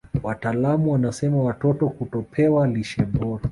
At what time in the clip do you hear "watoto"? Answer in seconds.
1.43-1.89